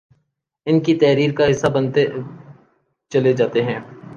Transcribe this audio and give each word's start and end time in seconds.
ان 0.67 0.79
کی 0.79 0.95
تحریر 0.95 1.31
کا 1.35 1.49
حصہ 1.49 1.67
بنتے 1.67 2.05
چلے 3.11 3.33
جاتے 3.33 3.63
ہیں 3.63 3.79